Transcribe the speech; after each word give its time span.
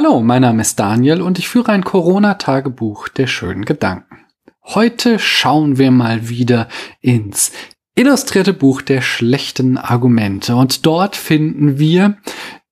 Hallo, 0.00 0.20
mein 0.20 0.42
Name 0.42 0.62
ist 0.62 0.78
Daniel 0.78 1.20
und 1.20 1.40
ich 1.40 1.48
führe 1.48 1.72
ein 1.72 1.82
Corona-Tagebuch 1.82 3.08
der 3.08 3.26
schönen 3.26 3.64
Gedanken. 3.64 4.18
Heute 4.62 5.18
schauen 5.18 5.76
wir 5.76 5.90
mal 5.90 6.28
wieder 6.28 6.68
ins 7.00 7.50
illustrierte 7.96 8.52
Buch 8.52 8.80
der 8.80 9.00
schlechten 9.00 9.76
Argumente 9.76 10.54
und 10.54 10.86
dort 10.86 11.16
finden 11.16 11.80
wir 11.80 12.16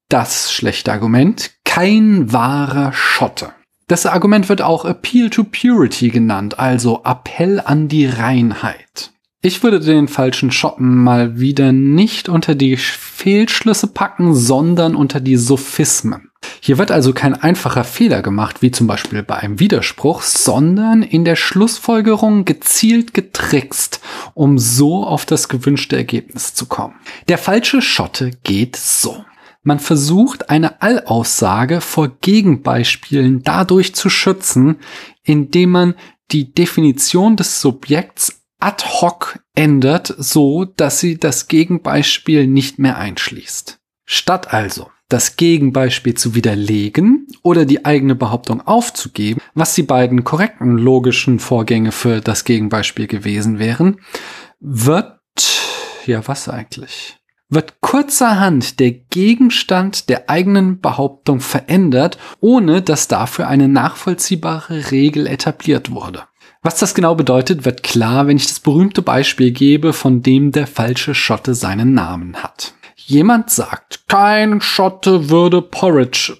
das 0.09 0.53
schlechte 0.53 0.93
Argument, 0.93 1.51
kein 1.65 2.33
wahrer 2.33 2.93
Schotte. 2.93 3.51
Das 3.89 4.07
Argument 4.07 4.49
wird 4.49 4.63
auch 4.63 4.85
Appeal 4.85 5.29
to 5.29 5.43
Purity 5.43 6.11
genannt, 6.11 6.61
also 6.61 7.03
Appell 7.03 7.59
an 7.59 7.89
die 7.89 8.07
Reinheit. 8.07 9.11
Ich 9.43 9.65
würde 9.65 9.81
den 9.81 10.07
falschen 10.07 10.53
Schotten 10.53 11.03
mal 11.03 11.41
wieder 11.41 11.73
nicht 11.73 12.29
unter 12.29 12.55
die 12.55 12.77
Fehlschlüsse 12.77 13.89
packen, 13.89 14.33
sondern 14.33 14.95
unter 14.95 15.19
die 15.19 15.37
Sophismen. 15.37 16.31
Hier 16.67 16.79
wird 16.79 16.91
also 16.91 17.13
kein 17.13 17.35
einfacher 17.35 17.85
Fehler 17.85 18.23
gemacht, 18.23 18.61
wie 18.61 18.73
zum 18.73 18.89
Beispiel 18.89 19.23
bei 19.23 19.37
einem 19.37 19.61
Widerspruch, 19.61 20.23
sondern 20.23 21.05
in 21.05 21.25
der 21.25 21.37
Schlussfolgerung 21.37 22.45
gezielt 22.45 23.15
getrickst, 23.15 24.01
um 24.35 24.59
so 24.59 25.07
auf 25.07 25.25
das 25.25 25.49
gewünschte 25.49 25.95
Ergebnis 25.95 26.55
zu 26.55 26.67
kommen. 26.67 26.97
Der 27.29 27.39
falsche 27.39 27.83
Schotte 27.83 28.33
geht 28.43 28.75
so. 28.75 29.25
Man 29.63 29.79
versucht 29.79 30.51
eine 30.51 30.83
Allaussage 30.83 31.81
vor 31.81 32.09
Gegenbeispielen 32.21 33.45
dadurch 33.45 33.95
zu 33.95 34.11
schützen, 34.11 34.79
indem 35.23 35.71
man 35.71 35.95
die 36.33 36.53
Definition 36.53 37.37
des 37.37 37.61
Subjekts 37.61 38.43
ad 38.59 38.85
hoc 38.85 39.39
ändert, 39.55 40.13
so 40.19 40.65
dass 40.65 40.99
sie 40.99 41.17
das 41.17 41.47
Gegenbeispiel 41.47 42.49
nicht 42.49 42.81
mehr 42.81 42.97
einschließt. 42.97 43.79
Statt 44.05 44.53
also 44.53 44.89
das 45.09 45.37
Gegenbeispiel 45.37 46.15
zu 46.15 46.35
widerlegen 46.35 47.29
oder 47.43 47.65
die 47.65 47.85
eigene 47.85 48.15
Behauptung 48.15 48.67
aufzugeben, 48.67 49.41
was 49.55 49.75
die 49.75 49.85
beiden 49.85 50.25
korrekten 50.25 50.77
logischen 50.77 51.39
Vorgänge 51.39 51.93
für 51.93 52.21
das 52.21 52.45
Gegenbeispiel 52.45 53.07
gewesen 53.07 53.59
wären, 53.59 54.01
wird, 54.61 55.19
ja 56.07 56.27
was 56.27 56.49
eigentlich? 56.49 57.17
Wird 57.49 57.81
kurzerhand 57.81 58.81
der 58.81 58.91
Gegenstand 58.91 60.09
der 60.09 60.29
eigenen 60.29 60.81
Behauptung 60.81 61.39
verändert, 61.39 62.19
ohne 62.41 62.83
dass 62.83 63.07
dafür 63.07 63.47
eine 63.47 63.69
nachvollziehbare 63.69 64.91
Regel 64.91 65.29
etabliert 65.29 65.93
wurde. 65.93 66.25
Was 66.63 66.81
das 66.81 66.95
genau 66.95 67.15
bedeutet, 67.15 67.65
wird 67.65 67.85
klar, 67.85 68.27
wenn 68.27 68.37
ich 68.37 68.49
das 68.49 68.59
berühmte 68.59 69.01
Beispiel 69.01 69.53
gebe, 69.53 69.93
von 69.93 70.23
dem 70.23 70.51
der 70.51 70.67
falsche 70.67 71.15
Schotte 71.15 71.55
seinen 71.55 71.95
Namen 71.95 72.43
hat. 72.43 72.75
Jemand 73.09 73.51
sagt, 73.51 74.09
kein 74.09 74.61
Schotte 74.61 75.31
würde 75.31 75.63
Porridge. 75.63 76.37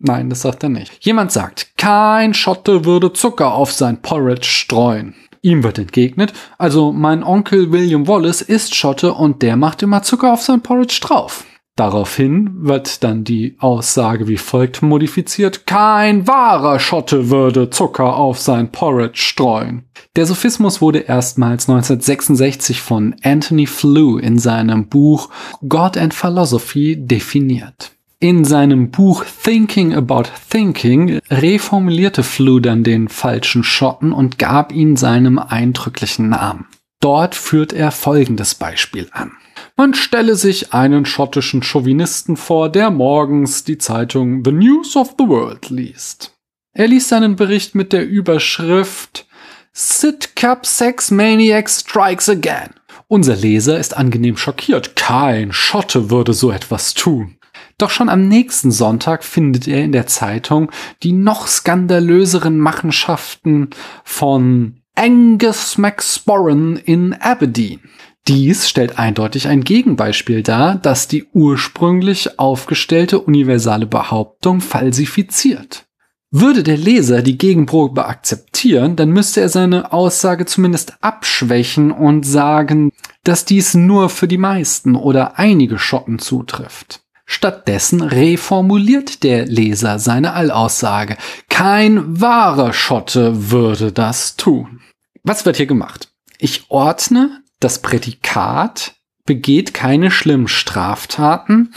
Nein, 0.00 0.28
das 0.28 0.42
sagt 0.42 0.64
er 0.64 0.68
nicht. 0.68 0.92
Jemand 1.04 1.30
sagt, 1.30 1.76
kein 1.76 2.34
Schotte 2.34 2.84
würde 2.84 3.12
Zucker 3.12 3.54
auf 3.54 3.70
sein 3.72 4.02
Porridge 4.02 4.48
streuen. 4.48 5.14
Ihm 5.40 5.62
wird 5.62 5.78
entgegnet, 5.78 6.32
also 6.58 6.90
mein 6.90 7.22
Onkel 7.22 7.70
William 7.70 8.08
Wallace 8.08 8.42
ist 8.42 8.74
Schotte 8.74 9.14
und 9.14 9.40
der 9.40 9.54
macht 9.54 9.84
immer 9.84 10.02
Zucker 10.02 10.32
auf 10.32 10.42
sein 10.42 10.62
Porridge 10.62 10.98
drauf. 11.00 11.44
Daraufhin 11.80 12.66
wird 12.66 13.02
dann 13.04 13.24
die 13.24 13.56
Aussage 13.58 14.28
wie 14.28 14.36
folgt 14.36 14.82
modifiziert. 14.82 15.66
Kein 15.66 16.26
wahrer 16.26 16.78
Schotte 16.78 17.30
würde 17.30 17.70
Zucker 17.70 18.16
auf 18.16 18.38
sein 18.38 18.70
Porridge 18.70 19.16
streuen. 19.18 19.84
Der 20.14 20.26
Sophismus 20.26 20.82
wurde 20.82 20.98
erstmals 20.98 21.70
1966 21.70 22.82
von 22.82 23.16
Anthony 23.22 23.64
Flew 23.64 24.18
in 24.18 24.38
seinem 24.38 24.88
Buch 24.88 25.30
God 25.66 25.96
and 25.96 26.12
Philosophy 26.12 26.96
definiert. 26.98 27.92
In 28.18 28.44
seinem 28.44 28.90
Buch 28.90 29.24
Thinking 29.42 29.94
About 29.94 30.24
Thinking 30.50 31.20
reformulierte 31.30 32.22
Flew 32.22 32.60
dann 32.60 32.84
den 32.84 33.08
falschen 33.08 33.64
Schotten 33.64 34.12
und 34.12 34.38
gab 34.38 34.74
ihn 34.74 34.96
seinem 34.96 35.38
eindrücklichen 35.38 36.28
Namen. 36.28 36.66
Dort 37.00 37.34
führt 37.34 37.72
er 37.72 37.90
folgendes 37.90 38.54
Beispiel 38.54 39.08
an. 39.12 39.32
Man 39.80 39.94
stelle 39.94 40.36
sich 40.36 40.74
einen 40.74 41.06
schottischen 41.06 41.62
Chauvinisten 41.62 42.36
vor, 42.36 42.68
der 42.68 42.90
morgens 42.90 43.64
die 43.64 43.78
Zeitung 43.78 44.44
The 44.44 44.52
News 44.52 44.94
of 44.94 45.14
the 45.16 45.26
World 45.26 45.70
liest. 45.70 46.34
Er 46.74 46.86
liest 46.86 47.08
seinen 47.08 47.34
Bericht 47.34 47.74
mit 47.74 47.94
der 47.94 48.06
Überschrift 48.06 49.26
Sid 49.72 50.36
Cup 50.36 50.66
Sex 50.66 51.10
Maniac 51.10 51.70
Strikes 51.70 52.28
Again. 52.28 52.74
Unser 53.08 53.36
Leser 53.36 53.78
ist 53.78 53.96
angenehm 53.96 54.36
schockiert. 54.36 54.96
Kein 54.96 55.50
Schotte 55.50 56.10
würde 56.10 56.34
so 56.34 56.50
etwas 56.50 56.92
tun. 56.92 57.38
Doch 57.78 57.88
schon 57.88 58.10
am 58.10 58.28
nächsten 58.28 58.72
Sonntag 58.72 59.24
findet 59.24 59.66
er 59.66 59.82
in 59.82 59.92
der 59.92 60.06
Zeitung 60.06 60.70
die 61.02 61.12
noch 61.12 61.46
skandalöseren 61.46 62.58
Machenschaften 62.58 63.70
von 64.04 64.82
Angus 64.94 65.78
McSporran 65.78 66.76
in 66.76 67.14
Aberdeen. 67.14 67.80
Dies 68.28 68.68
stellt 68.68 68.98
eindeutig 68.98 69.48
ein 69.48 69.64
Gegenbeispiel 69.64 70.42
dar, 70.42 70.76
das 70.76 71.08
die 71.08 71.24
ursprünglich 71.32 72.38
aufgestellte 72.38 73.20
universale 73.20 73.86
Behauptung 73.86 74.60
falsifiziert. 74.60 75.86
Würde 76.32 76.62
der 76.62 76.76
Leser 76.76 77.22
die 77.22 77.38
Gegenprobe 77.38 78.06
akzeptieren, 78.06 78.94
dann 78.94 79.10
müsste 79.10 79.40
er 79.40 79.48
seine 79.48 79.92
Aussage 79.92 80.46
zumindest 80.46 80.94
abschwächen 81.00 81.90
und 81.90 82.24
sagen, 82.24 82.92
dass 83.24 83.44
dies 83.44 83.74
nur 83.74 84.08
für 84.10 84.28
die 84.28 84.38
meisten 84.38 84.94
oder 84.94 85.40
einige 85.40 85.78
Schotten 85.78 86.20
zutrifft. 86.20 87.00
Stattdessen 87.26 88.00
reformuliert 88.00 89.24
der 89.24 89.46
Leser 89.46 89.98
seine 89.98 90.32
Allaussage. 90.34 91.16
Kein 91.48 92.20
wahrer 92.20 92.72
Schotte 92.72 93.50
würde 93.50 93.90
das 93.90 94.36
tun. 94.36 94.80
Was 95.24 95.46
wird 95.46 95.56
hier 95.56 95.66
gemacht? 95.66 96.12
Ich 96.38 96.70
ordne 96.70 97.42
das 97.60 97.82
Prädikat 97.82 98.94
begeht 99.24 99.74
keine 99.74 100.10
schlimmen 100.10 100.48
Straftaten 100.48 101.72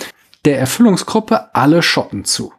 der 0.45 0.59
Erfüllungsgruppe 0.59 1.53
alle 1.55 1.83
Schotten 1.83 2.25
zu. 2.25 2.53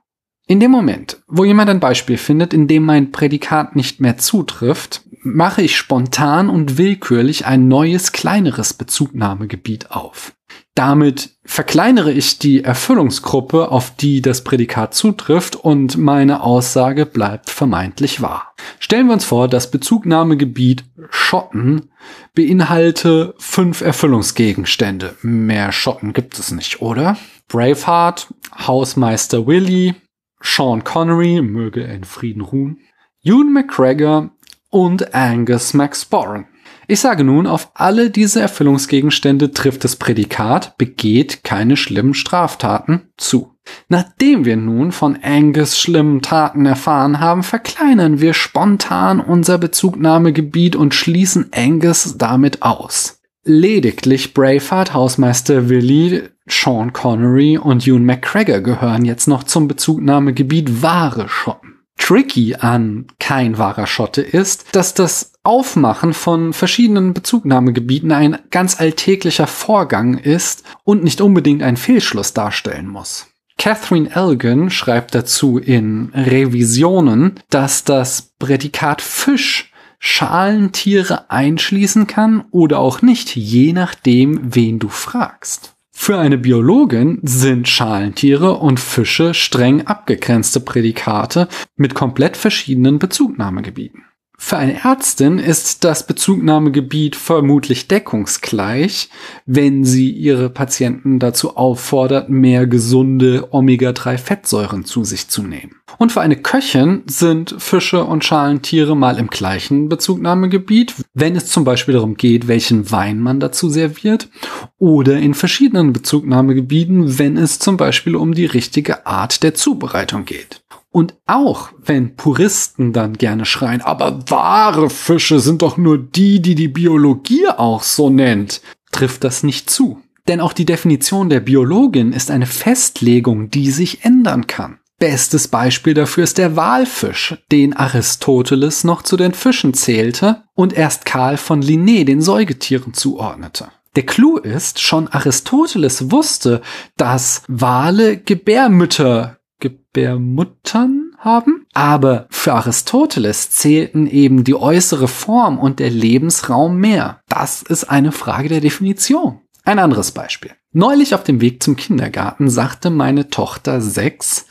In 0.47 0.61
dem 0.61 0.71
Moment, 0.71 1.23
wo 1.27 1.45
jemand 1.45 1.71
ein 1.71 1.81
Beispiel 1.81 2.19
findet, 2.19 2.53
in 2.53 2.69
dem 2.69 2.85
mein 2.85 3.13
Prädikat 3.13 3.77
nicht 3.77 4.01
mehr 4.01 4.19
zutrifft, 4.19 5.03
mache 5.23 5.63
ich 5.63 5.77
spontan 5.77 6.51
und 6.51 6.77
willkürlich 6.77 7.47
ein 7.47 7.67
neues, 7.67 8.13
kleineres 8.13 8.75
Bezugnahmegebiet 8.75 9.91
auf. 9.91 10.35
Damit 10.75 11.31
verkleinere 11.45 12.11
ich 12.11 12.41
die 12.41 12.65
Erfüllungsgruppe, 12.65 13.71
auf 13.71 13.95
die 13.95 14.21
das 14.21 14.43
Prädikat 14.43 14.93
zutrifft 14.93 15.55
und 15.55 15.97
meine 15.97 16.43
Aussage 16.43 17.07
bleibt 17.07 17.49
vermeintlich 17.49 18.21
wahr. 18.21 18.55
Stellen 18.81 19.07
wir 19.07 19.13
uns 19.13 19.25
vor, 19.25 19.47
das 19.47 19.71
Bezugnahmegebiet 19.71 20.85
Schotten 21.11 21.91
beinhalte 22.35 23.35
fünf 23.39 23.83
Erfüllungsgegenstände. 23.83 25.17
Mehr 25.23 25.71
Schotten 25.71 26.13
gibt 26.13 26.39
es 26.41 26.51
nicht, 26.51 26.83
oder? 26.83 27.17
Braveheart, 27.47 28.35
Hausmeister 28.67 29.47
Willy, 29.47 29.95
Sean 30.41 30.83
Connery, 30.83 31.41
möge 31.41 31.85
er 31.85 31.95
in 31.95 32.05
Frieden 32.05 32.41
ruhen, 32.41 32.79
Ewan 33.23 33.53
McGregor 33.53 34.31
und 34.71 35.15
Angus 35.15 35.73
McSporran. 35.73 36.47
Ich 36.87 37.01
sage 37.01 37.25
nun, 37.25 37.47
auf 37.47 37.71
alle 37.75 38.11
diese 38.11 38.41
Erfüllungsgegenstände 38.41 39.53
trifft 39.53 39.85
das 39.85 39.97
Prädikat 39.97 40.77
begeht 40.77 41.45
keine 41.45 41.77
schlimmen 41.77 42.15
Straftaten 42.15 43.09
zu. 43.17 43.55
Nachdem 43.89 44.45
wir 44.45 44.57
nun 44.57 44.93
von 44.93 45.19
Angus 45.23 45.79
schlimmen 45.79 46.21
Taten 46.21 46.67
erfahren 46.67 47.21
haben, 47.21 47.43
verkleinern 47.43 48.21
wir 48.21 48.35
spontan 48.35 49.21
unser 49.21 49.59
Bezugnahmegebiet 49.59 50.77
und 50.77 50.95
schließen 50.95 51.49
Angus 51.55 52.17
damit 52.19 52.63
aus. 52.63 53.21
Lediglich 53.45 54.35
Braveheart, 54.35 54.95
Hausmeister 54.95 55.69
Willy, 55.69 56.25
Sean 56.47 56.93
Connery 56.93 57.59
und 57.59 57.87
Ewan 57.87 58.05
McGregor 58.05 58.61
gehören 58.61 59.05
jetzt 59.05 59.29
noch 59.29 59.45
zum 59.45 59.69
Bezugnahmegebiet 59.69 60.83
wahre 60.83 61.29
Schotten. 61.29 61.75
Tricky 61.97 62.55
an 62.57 63.07
kein 63.19 63.57
wahrer 63.57 63.87
Schotte 63.87 64.21
ist, 64.21 64.75
dass 64.75 64.95
das 64.95 65.34
Aufmachen 65.45 66.15
von 66.15 66.53
verschiedenen 66.53 67.13
Bezugnahmegebieten 67.15 68.13
ein 68.13 68.39
ganz 68.51 68.81
alltäglicher 68.81 69.47
Vorgang 69.47 70.19
ist 70.19 70.65
und 70.85 71.05
nicht 71.05 71.21
unbedingt 71.21 71.63
einen 71.63 71.77
Fehlschluss 71.77 72.33
darstellen 72.33 72.89
muss. 72.89 73.29
Catherine 73.59 74.11
Elgin 74.15 74.71
schreibt 74.71 75.15
dazu 75.15 75.59
in 75.59 76.11
Revisionen, 76.15 77.41
dass 77.51 77.85
das 77.85 78.33
Prädikat 78.39 79.01
Fisch 79.01 79.71
Schalentiere 79.99 81.31
einschließen 81.31 82.07
kann 82.07 82.45
oder 82.51 82.79
auch 82.79 83.01
nicht, 83.01 83.37
je 83.37 83.73
nachdem, 83.73 84.55
wen 84.55 84.79
du 84.79 84.89
fragst. 84.89 85.75
Für 85.93 86.19
eine 86.19 86.37
Biologin 86.37 87.21
sind 87.23 87.69
Schalentiere 87.69 88.55
und 88.55 88.81
Fische 88.81 89.33
streng 89.33 89.87
abgegrenzte 89.87 90.61
Prädikate 90.61 91.49
mit 91.77 91.95
komplett 91.95 92.37
verschiedenen 92.37 92.99
Bezugnahmegebieten. 92.99 94.03
Für 94.47 94.59
eine 94.59 94.85
Ärztin 94.85 95.39
ist 95.39 95.85
das 95.85 96.07
Bezugnahmegebiet 96.07 97.17
vermutlich 97.17 97.89
deckungsgleich, 97.89 99.09
wenn 99.47 99.85
sie 99.85 100.11
ihre 100.11 100.51
Patienten 100.51 101.19
dazu 101.19 101.57
auffordert, 101.57 102.29
mehr 102.29 102.67
gesunde 102.67 103.49
Omega-3-Fettsäuren 103.55 104.85
zu 104.85 105.03
sich 105.03 105.29
zu 105.29 105.43
nehmen. 105.43 105.77
Und 105.97 106.13
für 106.13 106.21
eine 106.21 106.37
Köchin 106.37 107.05
sind 107.07 107.55
Fische 107.59 108.05
und 108.05 108.23
Schalentiere 108.23 108.95
mal 108.95 109.19
im 109.19 109.29
gleichen 109.29 109.89
Bezugnahmegebiet, 109.89 110.95
wenn 111.15 111.37
es 111.37 111.47
zum 111.47 111.65
Beispiel 111.65 111.95
darum 111.95 112.19
geht, 112.19 112.47
welchen 112.47 112.91
Wein 112.91 113.21
man 113.21 113.41
dazu 113.41 113.71
serviert, 113.71 114.29
oder 114.77 115.17
in 115.17 115.33
verschiedenen 115.33 115.95
Bezugnahmegebieten, 115.95 117.19
wenn 117.19 117.39
es 117.39 117.61
zum 117.61 117.79
Beispiel 117.79 118.15
um 118.15 118.35
die 118.35 118.45
richtige 118.45 119.07
Art 119.07 119.43
der 119.43 119.55
Zubereitung 119.55 120.27
geht. 120.27 120.64
Und 120.95 121.17
auch 121.27 121.71
wenn 121.85 122.15
Puristen 122.15 122.93
dann 122.93 123.15
gerne 123.15 123.47
schreien, 123.47 123.81
aber 123.81 124.31
wahre 124.31 124.89
Fische 124.89 125.41
sind 125.41 125.63
doch 125.63 125.77
nur 125.77 125.99
die, 125.99 126.41
die 126.41 126.55
die 126.55 126.69
Biologie 126.69 127.49
auch 127.49 127.83
so 127.83 128.11
nennt, 128.11 128.61
trifft 128.93 129.25
das 129.25 129.43
nicht 129.43 129.69
zu. 129.69 130.01
Denn 130.29 130.41
auch 130.41 130.53
die 130.53 130.65
Definition 130.65 131.31
der 131.31 131.41
Biologin 131.41 132.13
ist 132.13 132.31
eine 132.31 132.47
Festlegung, 132.47 133.51
die 133.51 133.73
sich 133.73 134.05
ändern 134.05 134.47
kann. 134.47 134.79
Bestes 135.01 135.49
Beispiel 135.49 135.95
dafür 135.95 136.23
ist 136.23 136.39
der 136.39 136.55
Walfisch, 136.55 137.43
den 137.51 137.75
Aristoteles 137.75 138.85
noch 138.85 139.03
zu 139.03 139.17
den 139.17 139.35
Fischen 139.35 139.75
zählte 139.75 140.45
und 140.55 140.75
erst 140.75 141.07
Karl 141.07 141.39
von 141.39 141.61
Linné 141.61 142.05
den 142.05 142.23
Säugetieren 142.23 142.95
zuordnete. 142.95 143.67
Der 143.97 144.07
Clou 144.07 144.37
ist, 144.37 144.81
schon 144.81 145.09
Aristoteles 145.09 146.13
wusste, 146.13 146.63
dass 146.97 147.43
Wale 147.49 148.17
Gebärmütter 148.17 149.39
Gebärmuttern 149.65 151.13
haben. 151.19 151.65
Aber 151.73 152.27
für 152.29 152.53
Aristoteles 152.53 153.51
zählten 153.51 154.07
eben 154.07 154.45
die 154.45 154.55
äußere 154.55 155.09
Form 155.09 155.59
und 155.59 155.79
der 155.79 155.89
Lebensraum 155.89 156.77
mehr. 156.77 157.23
Das 157.29 157.63
ist 157.63 157.85
eine 157.85 158.13
Frage 158.13 158.51
der 158.51 158.61
Definition. 158.61 159.41
Ein 159.65 159.79
anderes 159.79 160.13
Beispiel. 160.13 160.51
Neulich 160.73 161.15
auf 161.15 161.25
dem 161.25 161.41
Weg 161.41 161.63
zum 161.63 161.77
Kindergarten 161.77 162.51
sagte 162.51 162.91
meine 162.91 163.31
Tochter 163.31 163.81
sechs, 163.81 164.45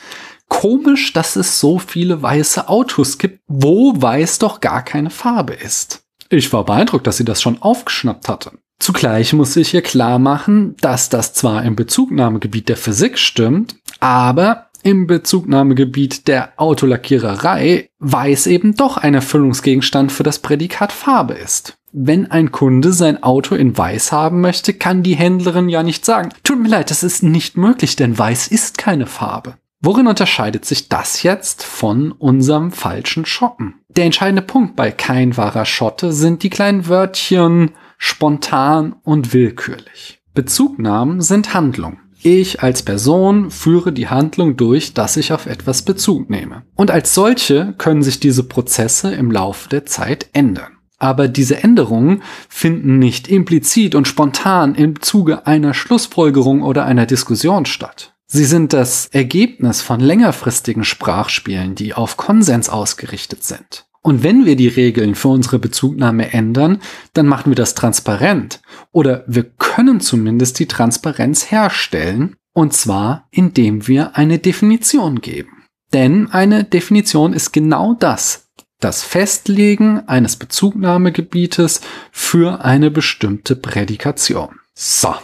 komisch, 0.47 1.13
dass 1.13 1.35
es 1.35 1.59
so 1.59 1.77
viele 1.77 2.23
weiße 2.23 2.67
Autos 2.67 3.19
gibt, 3.19 3.41
wo 3.47 3.93
weiß 3.95 4.39
doch 4.39 4.59
gar 4.59 4.83
keine 4.83 5.11
Farbe 5.11 5.53
ist. 5.53 6.01
Ich 6.29 6.51
war 6.51 6.65
beeindruckt, 6.65 7.05
dass 7.05 7.17
sie 7.17 7.25
das 7.25 7.41
schon 7.41 7.61
aufgeschnappt 7.61 8.27
hatte. 8.29 8.53
Zugleich 8.79 9.31
muss 9.33 9.55
ich 9.55 9.73
ihr 9.75 9.83
klar 9.83 10.17
machen, 10.17 10.75
dass 10.81 11.09
das 11.09 11.33
zwar 11.33 11.63
im 11.63 11.75
Bezugnahmegebiet 11.75 12.67
der 12.67 12.77
Physik 12.77 13.19
stimmt, 13.19 13.75
aber 13.99 14.67
im 14.83 15.07
Bezugnahmegebiet 15.07 16.27
der 16.27 16.53
Autolackiererei 16.57 17.89
weiß 17.99 18.47
eben 18.47 18.75
doch 18.75 18.97
ein 18.97 19.13
Erfüllungsgegenstand 19.13 20.11
für 20.11 20.23
das 20.23 20.39
Prädikat 20.39 20.91
Farbe 20.91 21.33
ist. 21.33 21.77
Wenn 21.91 22.29
ein 22.29 22.51
Kunde 22.51 22.91
sein 22.91 23.21
Auto 23.21 23.55
in 23.55 23.77
Weiß 23.77 24.11
haben 24.11 24.41
möchte, 24.41 24.73
kann 24.73 25.03
die 25.03 25.15
Händlerin 25.15 25.69
ja 25.69 25.83
nicht 25.83 26.05
sagen, 26.05 26.29
tut 26.43 26.59
mir 26.59 26.69
leid, 26.69 26.89
das 26.89 27.03
ist 27.03 27.23
nicht 27.23 27.55
möglich, 27.55 27.95
denn 27.95 28.17
Weiß 28.17 28.47
ist 28.47 28.77
keine 28.77 29.05
Farbe. 29.05 29.55
Worin 29.79 30.07
unterscheidet 30.07 30.65
sich 30.65 30.89
das 30.89 31.23
jetzt 31.23 31.63
von 31.63 32.11
unserem 32.11 32.71
falschen 32.71 33.25
Shoppen? 33.25 33.75
Der 33.89 34.05
entscheidende 34.05 34.41
Punkt 34.41 34.75
bei 34.75 34.91
kein 34.91 35.37
wahrer 35.37 35.65
Schotte 35.65 36.13
sind 36.13 36.41
die 36.41 36.49
kleinen 36.49 36.87
Wörtchen 36.87 37.71
spontan 37.97 38.95
und 39.03 39.33
willkürlich. 39.33 40.21
Bezugnahmen 40.33 41.21
sind 41.21 41.53
Handlungen. 41.53 41.99
Ich 42.25 42.63
als 42.63 42.83
Person 42.83 43.51
führe 43.51 43.91
die 43.91 44.07
Handlung 44.07 44.55
durch, 44.55 44.93
dass 44.93 45.17
ich 45.17 45.33
auf 45.33 45.45
etwas 45.45 45.81
Bezug 45.81 46.29
nehme. 46.29 46.63
Und 46.75 46.89
als 46.89 47.13
solche 47.13 47.73
können 47.77 48.01
sich 48.01 48.21
diese 48.21 48.43
Prozesse 48.43 49.13
im 49.13 49.29
Laufe 49.29 49.67
der 49.67 49.85
Zeit 49.85 50.29
ändern. 50.31 50.77
Aber 50.97 51.27
diese 51.27 51.61
Änderungen 51.61 52.23
finden 52.47 52.97
nicht 52.97 53.27
implizit 53.27 53.93
und 53.93 54.07
spontan 54.07 54.73
im 54.73 55.01
Zuge 55.01 55.45
einer 55.47 55.73
Schlussfolgerung 55.73 56.61
oder 56.61 56.85
einer 56.85 57.05
Diskussion 57.05 57.65
statt. 57.65 58.13
Sie 58.25 58.45
sind 58.45 58.71
das 58.71 59.07
Ergebnis 59.07 59.81
von 59.81 59.99
längerfristigen 59.99 60.85
Sprachspielen, 60.85 61.75
die 61.75 61.93
auf 61.93 62.15
Konsens 62.15 62.69
ausgerichtet 62.69 63.43
sind. 63.43 63.85
Und 64.03 64.21
wenn 64.21 64.45
wir 64.45 64.57
die 64.57 64.67
Regeln 64.67 65.15
für 65.15 65.29
unsere 65.29 65.59
Bezugnahme 65.59 66.33
ändern, 66.33 66.79
dann 67.13 67.25
machen 67.25 67.51
wir 67.51 67.55
das 67.55 67.73
transparent. 67.73 68.61
Oder 68.91 69.23
wir 69.27 69.45
können 69.45 70.01
zumindest 70.01 70.59
die 70.59 70.67
Transparenz 70.67 71.49
herstellen. 71.49 72.35
Und 72.53 72.73
zwar, 72.73 73.27
indem 73.31 73.87
wir 73.87 74.17
eine 74.17 74.39
Definition 74.39 75.21
geben. 75.21 75.63
Denn 75.93 76.29
eine 76.29 76.65
Definition 76.65 77.31
ist 77.31 77.53
genau 77.53 77.93
das. 77.93 78.49
Das 78.81 79.03
Festlegen 79.03 80.05
eines 80.07 80.35
Bezugnahmegebietes 80.35 81.79
für 82.11 82.63
eine 82.65 82.91
bestimmte 82.91 83.55
Prädikation. 83.55 84.59
So. 84.73 85.15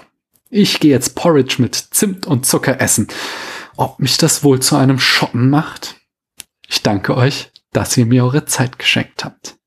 Ich 0.50 0.80
gehe 0.80 0.92
jetzt 0.92 1.16
Porridge 1.16 1.58
mit 1.60 1.76
Zimt 1.76 2.26
und 2.26 2.46
Zucker 2.46 2.80
essen. 2.80 3.10
Ob 3.76 4.00
mich 4.00 4.18
das 4.18 4.44
wohl 4.44 4.62
zu 4.62 4.78
einem 4.78 5.00
Schoppen 5.00 5.50
macht? 5.50 5.98
Ich 6.68 6.82
danke 6.82 7.16
euch 7.18 7.52
dass 7.72 7.98
ihr 7.98 8.06
mir 8.06 8.24
eure 8.24 8.46
Zeit 8.46 8.80
geschenkt 8.80 9.24
habt. 9.24 9.59